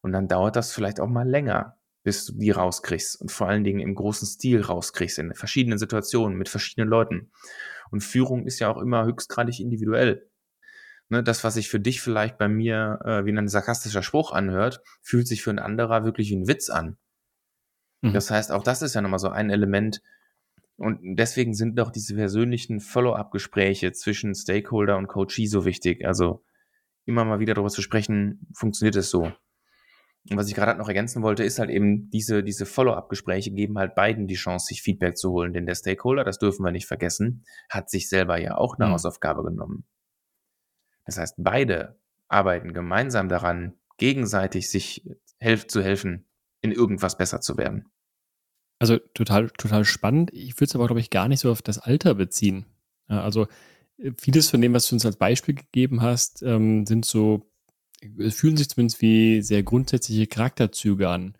[0.02, 3.64] Und dann dauert das vielleicht auch mal länger, bis du die rauskriegst und vor allen
[3.64, 7.32] Dingen im großen Stil rauskriegst, in verschiedenen Situationen, mit verschiedenen Leuten.
[7.92, 10.30] Und Führung ist ja auch immer höchstgradig individuell.
[11.10, 14.82] Ne, das, was sich für dich vielleicht bei mir äh, wie ein sarkastischer Spruch anhört,
[15.02, 16.98] fühlt sich für ein anderer wirklich wie ein Witz an.
[18.02, 18.14] Mhm.
[18.14, 20.02] Das heißt, auch das ist ja nochmal so ein Element,
[20.78, 26.06] und deswegen sind doch diese persönlichen Follow-up-Gespräche zwischen Stakeholder und Coachee so wichtig.
[26.06, 26.44] Also
[27.06, 29.32] immer mal wieder darüber zu sprechen, funktioniert es so.
[30.30, 33.96] Und was ich gerade noch ergänzen wollte, ist halt eben, diese, diese Follow-up-Gespräche geben halt
[33.96, 35.54] beiden die Chance, sich Feedback zu holen.
[35.54, 38.94] Denn der Stakeholder, das dürfen wir nicht vergessen, hat sich selber ja auch eine mhm.
[38.94, 39.86] Hausaufgabe genommen.
[41.06, 45.10] Das heißt, beide arbeiten gemeinsam daran, gegenseitig sich
[45.40, 46.28] helf zu helfen,
[46.62, 47.90] in irgendwas besser zu werden.
[48.80, 50.32] Also total, total spannend.
[50.34, 52.66] Ich würde es aber, glaube ich, gar nicht so auf das Alter beziehen.
[53.10, 53.48] Ja, also
[53.98, 57.50] äh, vieles von dem, was du uns als Beispiel gegeben hast, ähm, sind so,
[58.02, 61.36] äh, fühlen sich zumindest wie sehr grundsätzliche Charakterzüge an.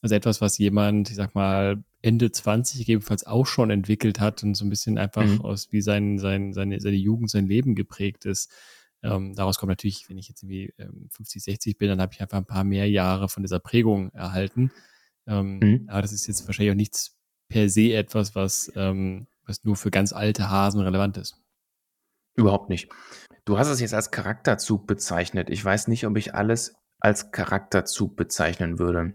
[0.00, 4.54] Also etwas, was jemand, ich sag mal, Ende 20 gegebenenfalls auch schon entwickelt hat und
[4.54, 5.40] so ein bisschen einfach mhm.
[5.40, 8.52] aus wie sein, sein, seine, seine Jugend, sein Leben geprägt ist.
[9.02, 12.20] Ähm, daraus kommt natürlich, wenn ich jetzt irgendwie ähm, 50, 60 bin, dann habe ich
[12.20, 14.70] einfach ein paar mehr Jahre von dieser Prägung erhalten.
[15.28, 15.84] Ähm, mhm.
[15.88, 17.16] Aber das ist jetzt wahrscheinlich auch nichts
[17.48, 21.40] per se etwas, was, ähm, was nur für ganz alte Hasen relevant ist.
[22.34, 22.90] Überhaupt nicht.
[23.44, 25.50] Du hast es jetzt als Charakterzug bezeichnet.
[25.50, 29.14] Ich weiß nicht, ob ich alles als Charakterzug bezeichnen würde.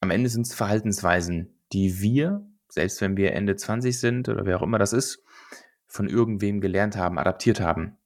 [0.00, 4.58] Am Ende sind es Verhaltensweisen, die wir, selbst wenn wir Ende 20 sind oder wer
[4.58, 5.22] auch immer das ist,
[5.86, 7.96] von irgendwem gelernt haben, adaptiert haben.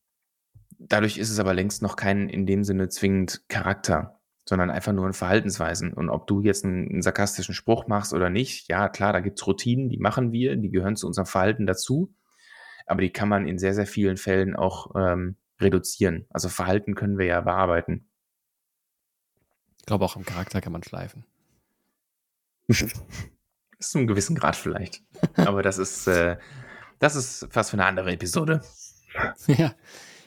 [0.79, 4.20] Dadurch ist es aber längst noch kein in dem Sinne zwingend Charakter
[4.51, 5.93] sondern einfach nur in Verhaltensweisen.
[5.93, 9.39] Und ob du jetzt einen, einen sarkastischen Spruch machst oder nicht, ja klar, da gibt
[9.39, 12.13] es Routinen, die machen wir, die gehören zu unserem Verhalten dazu,
[12.85, 16.27] aber die kann man in sehr, sehr vielen Fällen auch ähm, reduzieren.
[16.31, 18.09] Also Verhalten können wir ja bearbeiten.
[19.79, 21.25] Ich glaube, auch im Charakter kann man schleifen.
[22.67, 22.89] Bis
[23.79, 25.05] zu einem gewissen Grad vielleicht.
[25.37, 26.39] Aber das ist, äh,
[26.99, 28.63] das ist fast für eine andere Episode.
[29.49, 29.75] Ja.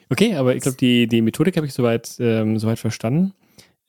[0.10, 3.34] Okay, aber ich glaube, die, die Methodik habe ich soweit, ähm, soweit verstanden.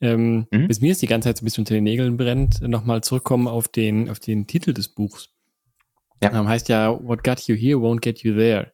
[0.01, 0.67] Ähm, mhm.
[0.67, 3.47] Bis mir jetzt die ganze Zeit so ein bisschen unter den Nägeln brennt, nochmal zurückkommen
[3.47, 5.29] auf den, auf den Titel des Buchs.
[6.21, 6.33] Ja.
[6.33, 8.71] Ähm, heißt ja, What got you here won't get you there.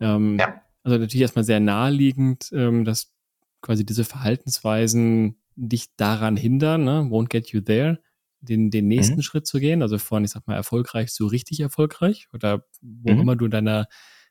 [0.00, 0.62] Ähm, ja.
[0.82, 3.12] Also natürlich erstmal sehr naheliegend, ähm, dass
[3.60, 7.06] quasi diese Verhaltensweisen dich daran hindern, ne?
[7.10, 8.00] won't get you there,
[8.40, 9.22] den, den nächsten mhm.
[9.22, 13.20] Schritt zu gehen, also von, ich sag mal, erfolgreich zu richtig erfolgreich oder wo mhm.
[13.20, 13.86] immer du in deiner,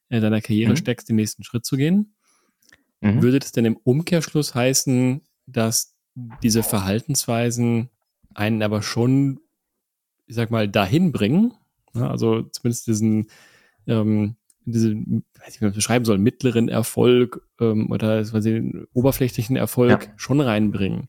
[0.10, 0.77] in deiner Karriere mhm.
[0.77, 2.15] steckst, den nächsten Schritt zu gehen.
[2.99, 3.21] Mhm.
[3.21, 7.89] Würde das denn im Umkehrschluss heißen, dass diese Verhaltensweisen
[8.34, 9.39] einen aber schon,
[10.28, 11.54] ich sag mal, dahin bringen.
[11.93, 12.10] Ne?
[12.10, 13.28] Also zumindest diesen,
[13.88, 20.06] ähm, diese, weiß ich, wie man beschreiben soll, mittleren Erfolg ähm, oder den oberflächlichen Erfolg
[20.06, 20.13] ja.
[20.15, 21.08] schon reinbringen.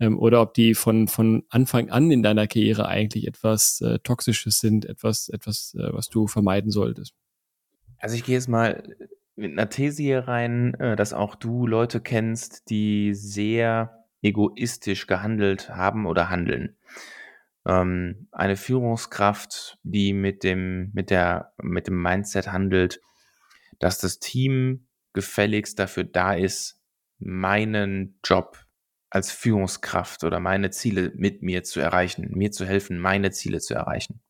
[0.00, 4.60] Ähm, oder ob die von, von Anfang an in deiner Karriere eigentlich etwas äh, Toxisches
[4.60, 7.14] sind, etwas, etwas, äh, was du vermeiden solltest.
[7.98, 8.82] Also ich gehe jetzt mal
[9.36, 15.70] mit einer These hier rein, äh, dass auch du Leute kennst, die sehr egoistisch gehandelt
[15.70, 16.76] haben oder handeln.
[17.66, 23.00] Ähm, eine Führungskraft, die mit dem, mit der, mit dem Mindset handelt,
[23.78, 26.80] dass das Team gefälligst dafür da ist,
[27.18, 28.64] meinen Job
[29.10, 33.74] als Führungskraft oder meine Ziele mit mir zu erreichen, mir zu helfen, meine Ziele zu
[33.74, 34.22] erreichen.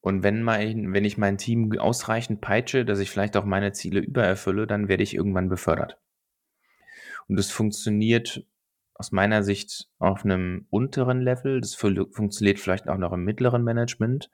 [0.00, 4.00] Und wenn, mein, wenn ich mein Team ausreichend peitsche, dass ich vielleicht auch meine Ziele
[4.00, 5.98] übererfülle, dann werde ich irgendwann befördert.
[7.28, 8.44] Und es funktioniert
[9.02, 11.60] aus meiner Sicht auf einem unteren Level.
[11.60, 14.30] Das funktioniert vielleicht auch noch im mittleren Management.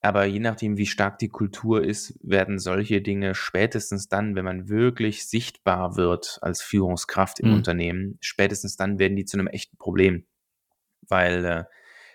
[0.00, 4.68] Aber je nachdem, wie stark die Kultur ist, werden solche Dinge spätestens dann, wenn man
[4.68, 7.54] wirklich sichtbar wird als Führungskraft im mhm.
[7.56, 10.24] Unternehmen, spätestens dann werden die zu einem echten Problem.
[11.08, 11.64] Weil äh,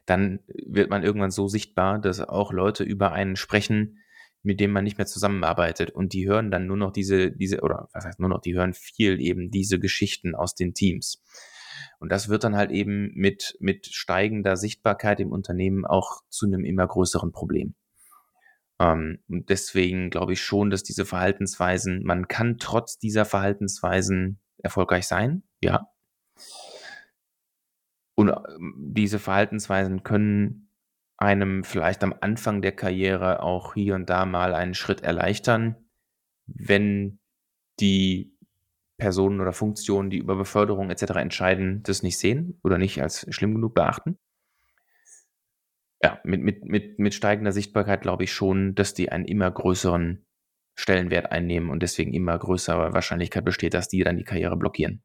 [0.06, 4.00] dann wird man irgendwann so sichtbar, dass auch Leute über einen sprechen,
[4.44, 5.92] mit denen man nicht mehr zusammenarbeitet.
[5.92, 8.74] Und die hören dann nur noch diese, diese, oder was heißt nur noch, die hören
[8.74, 11.22] viel eben diese Geschichten aus den Teams.
[12.00, 16.66] Und das wird dann halt eben mit, mit steigender Sichtbarkeit im Unternehmen auch zu einem
[16.66, 17.76] immer größeren Problem.
[18.80, 25.08] Ähm, und deswegen glaube ich schon, dass diese Verhaltensweisen, man kann trotz dieser Verhaltensweisen erfolgreich
[25.08, 25.90] sein, ja.
[28.16, 30.70] Und ähm, diese Verhaltensweisen können
[31.18, 35.76] einem vielleicht am Anfang der Karriere auch hier und da mal einen Schritt erleichtern,
[36.46, 37.20] wenn
[37.80, 38.35] die
[38.98, 41.16] Personen oder Funktionen, die über Beförderung etc.
[41.16, 44.18] entscheiden, das nicht sehen oder nicht als schlimm genug beachten.
[46.02, 50.26] Ja, mit, mit, mit, mit steigender Sichtbarkeit glaube ich schon, dass die einen immer größeren
[50.76, 55.04] Stellenwert einnehmen und deswegen immer größere Wahrscheinlichkeit besteht, dass die dann die Karriere blockieren.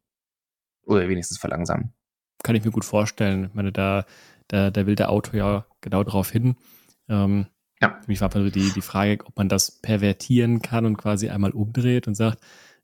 [0.85, 1.95] Oder wenigstens verlangsamen.
[2.43, 3.45] Kann ich mir gut vorstellen.
[3.45, 4.05] Ich meine, da,
[4.49, 6.57] da, da will der Autor ja genau darauf hin.
[7.09, 7.47] Ähm,
[7.81, 7.99] ja.
[8.01, 12.09] Für mich war die, die Frage, ob man das pervertieren kann und quasi einmal umdreht
[12.09, 12.39] und sagt,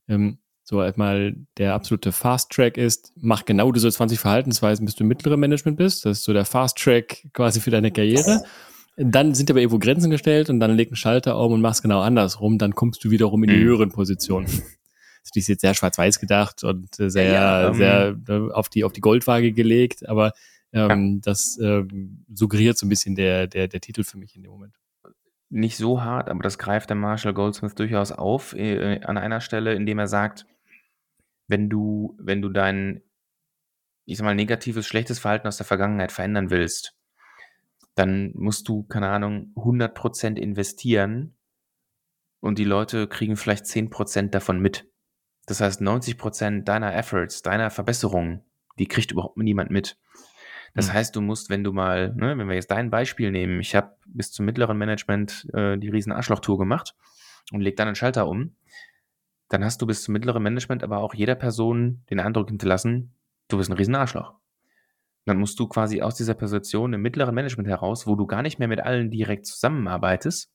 [0.08, 0.38] ähm,
[0.68, 5.08] so einmal der absolute Fast Track ist, mach genau diese 20 Verhaltensweisen, bis du im
[5.08, 6.04] mittleren Management bist.
[6.04, 8.42] Das ist so der Fast Track quasi für deine Karriere.
[8.96, 12.00] Dann sind aber irgendwo Grenzen gestellt und dann leg einen Schalter um und machst genau
[12.00, 12.58] andersrum.
[12.58, 13.64] Dann kommst du wiederum in die mhm.
[13.64, 14.46] höheren Positionen.
[14.46, 18.92] Das ist jetzt sehr schwarz-weiß gedacht und sehr, ja, um, sehr äh, auf die, auf
[18.92, 20.32] die Goldwaage gelegt, aber
[20.72, 21.20] ähm, ja.
[21.22, 24.74] das ähm, suggeriert so ein bisschen der, der, der Titel für mich in dem Moment
[25.48, 29.74] nicht so hart, aber das greift der Marshall Goldsmith durchaus auf äh, an einer Stelle,
[29.74, 30.46] indem er sagt,
[31.48, 33.02] wenn du, wenn du dein,
[34.04, 36.96] ich sag mal, negatives, schlechtes Verhalten aus der Vergangenheit verändern willst,
[37.94, 41.36] dann musst du, keine Ahnung, 100% investieren
[42.40, 44.88] und die Leute kriegen vielleicht 10% davon mit.
[45.46, 48.42] Das heißt, 90% deiner Efforts, deiner Verbesserungen,
[48.78, 49.98] die kriegt überhaupt niemand mit.
[50.74, 50.94] Das Hm.
[50.94, 53.96] heißt, du musst, wenn du mal, ne, wenn wir jetzt dein Beispiel nehmen, ich habe
[54.06, 56.94] bis zum mittleren Management äh, die riesen Arschlochtour gemacht
[57.52, 58.56] und leg dann einen Schalter um,
[59.48, 63.14] dann hast du bis zum mittleren Management aber auch jeder Person den Eindruck hinterlassen,
[63.48, 64.34] du bist ein riesen Arschloch.
[65.24, 68.58] Dann musst du quasi aus dieser Position im mittleren Management heraus, wo du gar nicht
[68.58, 70.52] mehr mit allen direkt zusammenarbeitest,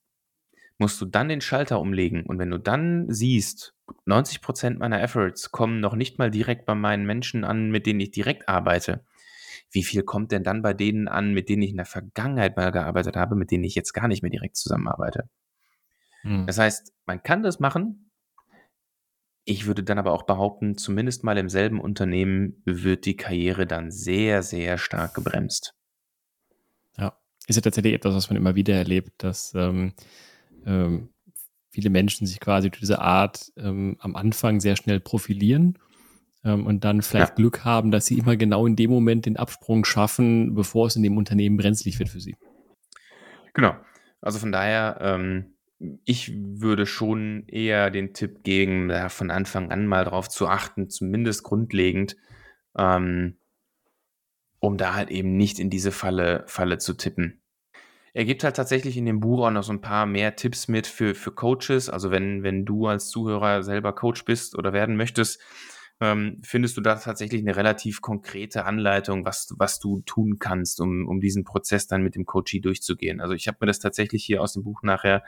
[0.78, 2.26] musst du dann den Schalter umlegen.
[2.26, 3.76] Und wenn du dann siehst,
[4.08, 8.12] 90% meiner Efforts kommen noch nicht mal direkt bei meinen Menschen an, mit denen ich
[8.12, 9.04] direkt arbeite,
[9.72, 12.72] wie viel kommt denn dann bei denen an, mit denen ich in der Vergangenheit mal
[12.72, 15.30] gearbeitet habe, mit denen ich jetzt gar nicht mehr direkt zusammenarbeite?
[16.22, 16.46] Hm.
[16.46, 18.11] Das heißt, man kann das machen.
[19.44, 23.92] Ich würde dann aber auch behaupten, zumindest mal im selben Unternehmen wird die Karriere dann
[23.92, 25.74] sehr, sehr stark gebremst.
[26.98, 29.94] Ja, ist ja tatsächlich etwas, was man immer wieder erlebt, dass ähm,
[30.66, 31.10] ähm,
[31.70, 35.80] viele Menschen sich quasi durch diese Art ähm, am Anfang sehr schnell profilieren
[36.44, 37.36] ähm, und dann vielleicht Ja.
[37.36, 41.04] Glück haben, dass sie immer genau in dem Moment den Absprung schaffen, bevor es in
[41.04, 42.36] dem Unternehmen brenzlig wird für sie.
[43.54, 43.76] Genau.
[44.22, 45.56] Also von daher, ähm,
[46.06, 50.90] ich würde schon eher den Tipp geben, da von Anfang an mal drauf zu achten,
[50.90, 52.18] zumindest grundlegend,
[52.78, 53.38] ähm,
[54.60, 57.42] um da halt eben nicht in diese Falle, Falle zu tippen.
[58.14, 60.86] Er gibt halt tatsächlich in dem Buch auch noch so ein paar mehr Tipps mit
[60.86, 61.90] für, für Coaches.
[61.90, 65.42] Also wenn, wenn du als Zuhörer selber Coach bist oder werden möchtest,
[66.02, 70.82] ähm, findest du da tatsächlich eine relativ konkrete Anleitung, was, du- was du tun kannst,
[70.82, 73.22] um, um diesen Prozess dann mit dem Coachee durchzugehen.
[73.22, 75.24] Also ich habe mir das tatsächlich hier aus dem Buch nachher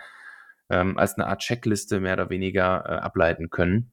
[0.70, 3.92] ähm, als eine Art Checkliste mehr oder weniger äh, ableiten können,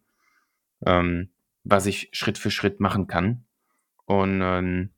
[0.87, 1.31] ähm,
[1.65, 3.45] was ich Schritt für Schritt machen kann.
[4.07, 4.91] Und ähm,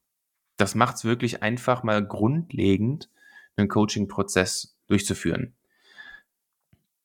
[0.56, 3.10] das macht es wirklich einfach mal grundlegend,
[3.56, 5.54] einen Coaching-Prozess durchzuführen.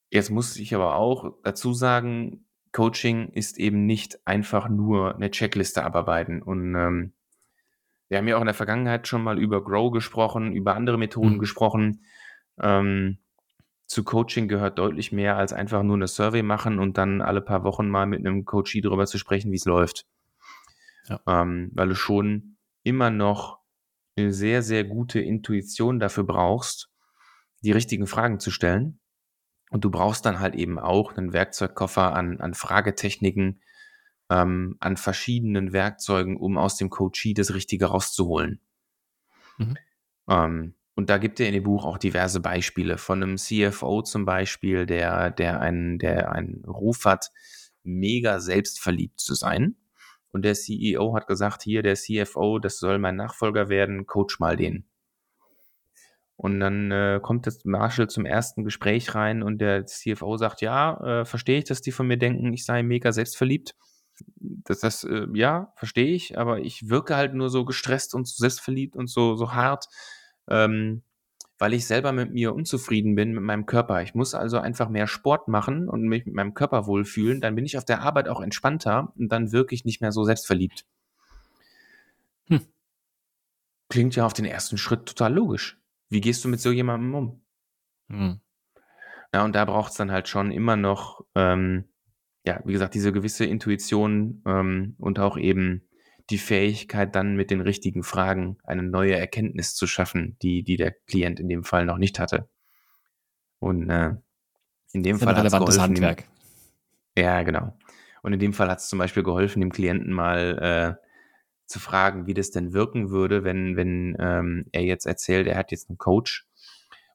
[0.10, 5.84] Jetzt muss ich aber auch dazu sagen, Coaching ist eben nicht einfach nur eine Checkliste
[5.84, 6.42] abarbeiten.
[6.42, 7.14] Und ähm,
[8.08, 11.36] wir haben ja auch in der Vergangenheit schon mal über Grow gesprochen, über andere Methoden
[11.36, 11.40] Mhm.
[11.40, 12.06] gesprochen.
[12.60, 13.18] Ähm,
[13.88, 17.64] zu Coaching gehört deutlich mehr als einfach nur eine Survey machen und dann alle paar
[17.64, 20.06] Wochen mal mit einem Coachee darüber zu sprechen, wie es läuft.
[21.08, 21.22] Ja.
[21.26, 23.60] Ähm, weil du schon immer noch
[24.18, 26.90] eine sehr, sehr gute Intuition dafür brauchst,
[27.64, 29.00] die richtigen Fragen zu stellen.
[29.70, 33.62] Und du brauchst dann halt eben auch einen Werkzeugkoffer an, an Fragetechniken,
[34.30, 38.60] ähm, an verschiedenen Werkzeugen, um aus dem Coachee das Richtige rauszuholen.
[39.58, 39.78] Mhm.
[40.30, 44.26] Ähm, und da gibt er in dem Buch auch diverse Beispiele von einem CFO zum
[44.26, 47.30] Beispiel, der, der, einen, der einen Ruf hat,
[47.84, 49.76] mega selbstverliebt zu sein.
[50.30, 54.58] Und der CEO hat gesagt, hier, der CFO, das soll mein Nachfolger werden, coach mal
[54.58, 54.86] den.
[56.36, 61.22] Und dann äh, kommt das Marshall zum ersten Gespräch rein und der CFO sagt, ja,
[61.22, 63.76] äh, verstehe ich, dass die von mir denken, ich sei mega selbstverliebt.
[64.36, 68.38] Das, das äh, ja, verstehe ich, aber ich wirke halt nur so gestresst und so
[68.40, 69.86] selbstverliebt und so, so hart,
[70.50, 71.02] ähm,
[71.60, 74.02] weil ich selber mit mir unzufrieden bin, mit meinem Körper.
[74.04, 77.42] Ich muss also einfach mehr Sport machen und mich mit meinem Körper wohlfühlen.
[77.42, 80.24] Dann bin ich auf der Arbeit auch entspannter und dann wirke ich nicht mehr so
[80.24, 80.86] selbstverliebt.
[82.48, 82.62] Hm.
[83.90, 85.80] Klingt ja auf den ersten Schritt total logisch.
[86.10, 87.42] Wie gehst du mit so jemandem um?
[88.08, 88.40] Mhm.
[89.34, 91.86] Ja, und da braucht es dann halt schon immer noch, ähm,
[92.46, 95.87] ja, wie gesagt, diese gewisse Intuition ähm, und auch eben
[96.30, 100.92] die Fähigkeit, dann mit den richtigen Fragen eine neue Erkenntnis zu schaffen, die, die der
[100.92, 102.50] Klient in dem Fall noch nicht hatte.
[103.60, 104.16] Und äh,
[104.92, 106.24] in dem Fall hat es geholfen, dem, Handwerk.
[107.18, 107.78] ja, genau.
[108.22, 111.08] Und in dem Fall hat es zum Beispiel geholfen, dem Klienten mal äh,
[111.66, 115.72] zu fragen, wie das denn wirken würde, wenn, wenn ähm, er jetzt erzählt, er hat
[115.72, 116.48] jetzt einen Coach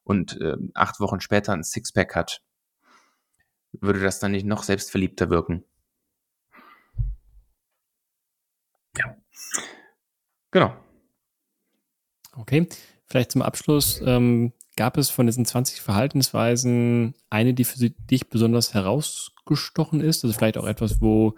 [0.03, 2.41] und äh, acht Wochen später ein Sixpack hat.
[3.73, 5.65] Würde das dann nicht noch selbstverliebter wirken?
[10.53, 10.71] Genau.
[12.37, 12.67] Okay,
[13.07, 14.01] vielleicht zum Abschluss.
[14.05, 20.23] Ähm, gab es von diesen 20 Verhaltensweisen eine, die für sie- dich besonders herausgestochen ist?
[20.23, 21.35] Also vielleicht auch etwas, wo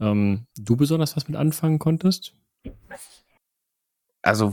[0.00, 2.34] ähm, du besonders was mit anfangen konntest?
[4.22, 4.52] Also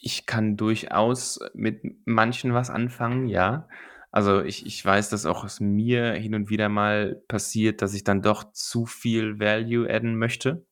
[0.00, 3.68] ich kann durchaus mit manchen was anfangen, ja.
[4.12, 8.04] Also ich, ich weiß, dass auch es mir hin und wieder mal passiert, dass ich
[8.04, 10.64] dann doch zu viel Value adden möchte.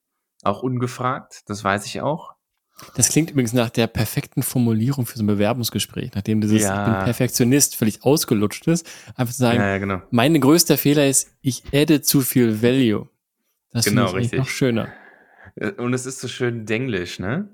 [0.45, 2.38] Auch ungefragt, das weiß ich auch.
[2.95, 6.81] Das klingt übrigens nach der perfekten Formulierung für so ein Bewerbungsgespräch, nachdem dieses Ja.
[6.87, 8.87] Ich bin Perfektionist völlig ausgelutscht ist.
[9.17, 10.03] Einfach zu sagen, Ja, ja, genau.
[10.11, 13.09] mein größter Fehler ist, ich adde zu viel Value.
[13.73, 14.89] Das Genau, finde ich noch schöner.
[15.57, 17.51] Äh, Und es ist so schön denglisch, ne?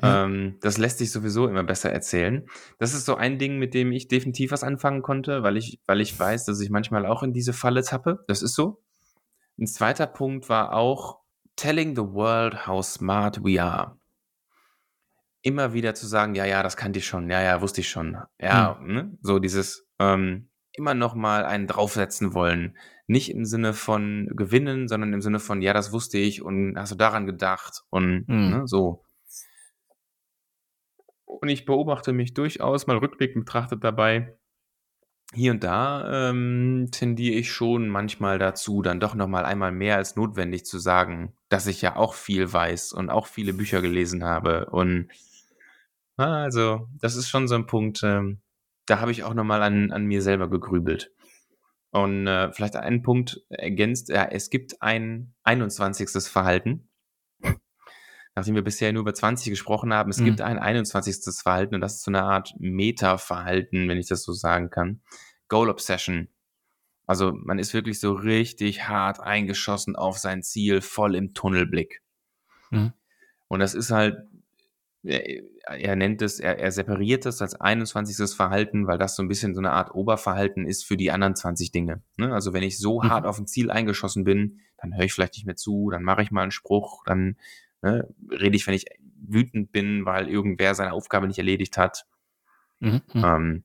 [0.00, 0.24] Ja.
[0.24, 2.46] Ähm, das lässt sich sowieso immer besser erzählen.
[2.78, 6.00] Das ist so ein Ding, mit dem ich definitiv was anfangen konnte, weil ich, weil
[6.00, 8.24] ich weiß, dass ich manchmal auch in diese Falle tappe.
[8.28, 8.80] Das ist so.
[9.58, 11.18] Ein zweiter Punkt war auch
[11.56, 13.97] telling the world how smart we are.
[15.42, 18.16] Immer wieder zu sagen, ja, ja, das kannte ich schon, ja, ja, wusste ich schon.
[18.40, 18.92] Ja, mhm.
[18.92, 19.18] ne?
[19.20, 22.76] so dieses ähm, immer noch mal einen draufsetzen wollen.
[23.06, 26.92] Nicht im Sinne von gewinnen, sondern im Sinne von, ja, das wusste ich und hast
[26.92, 28.50] du daran gedacht und mhm.
[28.50, 29.04] ne, so.
[31.24, 34.36] Und ich beobachte mich durchaus mal rückblickend betrachtet dabei.
[35.34, 39.96] Hier und da ähm, tendiere ich schon manchmal dazu, dann doch noch mal einmal mehr
[39.96, 44.24] als notwendig zu sagen, dass ich ja auch viel weiß und auch viele Bücher gelesen
[44.24, 44.70] habe.
[44.70, 45.08] Und
[46.26, 48.40] also, das ist schon so ein Punkt, ähm,
[48.86, 51.12] da habe ich auch noch mal an, an mir selber gegrübelt.
[51.90, 56.10] Und äh, vielleicht einen Punkt ergänzt, ja, es gibt ein 21.
[56.28, 56.88] Verhalten,
[58.34, 60.26] nachdem wir bisher nur über 20 gesprochen haben, es mhm.
[60.26, 61.34] gibt ein 21.
[61.42, 65.00] Verhalten und das ist so eine Art Meta-Verhalten, wenn ich das so sagen kann.
[65.48, 66.28] Goal Obsession.
[67.06, 72.02] Also man ist wirklich so richtig hart eingeschossen auf sein Ziel, voll im Tunnelblick.
[72.70, 72.92] Mhm.
[73.48, 74.18] Und das ist halt,
[75.04, 78.34] er, er nennt es, er, er, separiert es als 21.
[78.34, 81.70] Verhalten, weil das so ein bisschen so eine Art Oberverhalten ist für die anderen 20
[81.70, 82.02] Dinge.
[82.16, 82.32] Ne?
[82.32, 83.10] Also wenn ich so mhm.
[83.10, 86.22] hart auf ein Ziel eingeschossen bin, dann höre ich vielleicht nicht mehr zu, dann mache
[86.22, 87.36] ich mal einen Spruch, dann
[87.82, 88.12] Ne?
[88.30, 92.06] Rede ich, wenn ich wütend bin, weil irgendwer seine Aufgabe nicht erledigt hat.
[92.80, 93.02] Mhm.
[93.12, 93.24] mhm.
[93.24, 93.64] Ähm,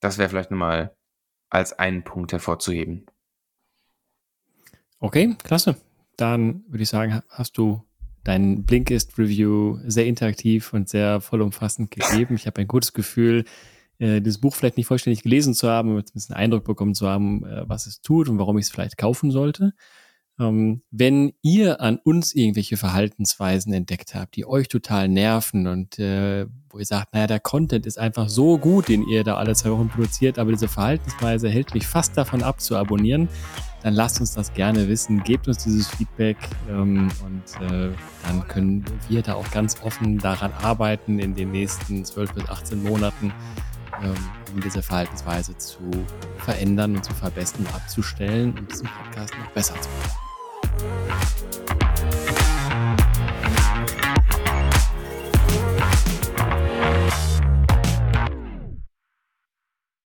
[0.00, 0.96] das wäre vielleicht nochmal
[1.50, 3.06] als einen Punkt hervorzuheben.
[5.00, 5.76] Okay, klasse.
[6.16, 7.82] Dann würde ich sagen, hast du
[8.28, 12.34] dein Blinkist-Review sehr interaktiv und sehr vollumfassend gegeben.
[12.34, 13.46] Ich habe ein gutes Gefühl,
[13.98, 17.08] äh, das Buch vielleicht nicht vollständig gelesen zu haben, aber ein bisschen Eindruck bekommen zu
[17.08, 19.72] haben, äh, was es tut und warum ich es vielleicht kaufen sollte.
[20.40, 26.46] Ähm, wenn ihr an uns irgendwelche Verhaltensweisen entdeckt habt, die euch total nerven und äh,
[26.70, 29.70] wo ihr sagt, naja, der Content ist einfach so gut, den ihr da alle zwei
[29.70, 33.28] Wochen produziert, aber diese Verhaltensweise hält mich fast davon ab zu abonnieren,
[33.82, 36.36] dann lasst uns das gerne wissen, gebt uns dieses Feedback
[36.68, 37.90] ähm, und äh,
[38.26, 42.82] dann können wir da auch ganz offen daran arbeiten in den nächsten 12 bis 18
[42.84, 43.32] Monaten,
[44.02, 44.14] ähm,
[44.54, 45.90] um diese Verhaltensweise zu
[46.38, 50.27] verändern und zu verbessern, abzustellen und diesen Podcast noch besser zu machen.
[50.78, 51.87] Thank you.